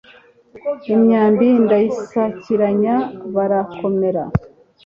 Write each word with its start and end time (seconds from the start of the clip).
imyambi 0.93 1.47
ndayisakiranya, 1.63 2.95
barakomera 3.35 4.23